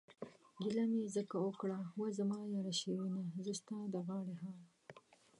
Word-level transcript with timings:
گيله 0.61 0.83
مې 0.91 1.03
ځکه 1.15 1.35
اوکړه 1.45 1.79
وا 1.99 2.07
زما 2.17 2.39
ياره 2.55 2.73
شيرينه، 2.81 3.21
زه 3.45 3.51
ستا 3.59 3.77
د 3.93 3.95
غاړې 4.07 4.35
هار... 4.41 4.59